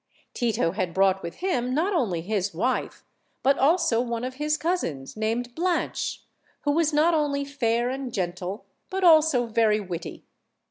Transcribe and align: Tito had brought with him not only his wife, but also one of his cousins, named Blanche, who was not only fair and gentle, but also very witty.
Tito 0.33 0.71
had 0.71 0.95
brought 0.95 1.21
with 1.21 1.35
him 1.35 1.75
not 1.75 1.93
only 1.93 2.21
his 2.21 2.55
wife, 2.55 3.03
but 3.43 3.59
also 3.59 4.01
one 4.01 4.23
of 4.23 4.33
his 4.33 4.57
cousins, 4.57 5.15
named 5.15 5.53
Blanche, 5.53 6.23
who 6.61 6.71
was 6.71 6.91
not 6.91 7.13
only 7.13 7.45
fair 7.45 7.91
and 7.91 8.11
gentle, 8.11 8.65
but 8.89 9.03
also 9.03 9.45
very 9.45 9.79
witty. 9.79 10.25